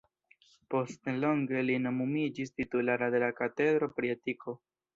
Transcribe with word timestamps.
Post 0.73 1.09
nelonge 1.09 1.61
li 1.67 1.75
nomumiĝis 1.85 2.55
titulara 2.61 3.13
de 3.17 3.23
la 3.27 3.31
katedro 3.43 3.93
pri 3.99 4.15
etiko. 4.19 4.61